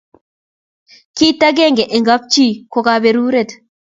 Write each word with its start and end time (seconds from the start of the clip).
kit 1.17 1.39
akenge 1.49 1.83
eng 1.95 2.05
kap 2.09 2.23
chi 2.33 2.47
ko 2.71 2.79
kaberuret. 2.85 3.49